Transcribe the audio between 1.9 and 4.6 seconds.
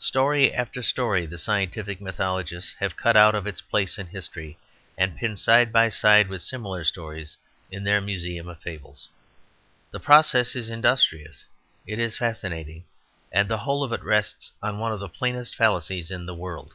mythologists have cut out of its place in history,